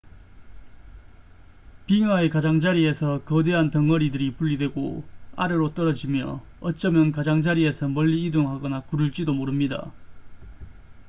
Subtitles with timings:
[1.85, 5.03] 빙하의 가장자리에서 거대한 덩어리들이 분리되고
[5.35, 9.91] 아래로 떨어지며 어쩌면 가장자리에서 멀리 이동하거나 구를지도 모릅니다